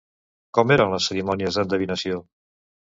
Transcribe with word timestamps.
Com 0.57 0.73
eren 0.77 0.95
les 0.95 1.11
cerimònies 1.11 1.61
d'endevinació? 1.63 2.23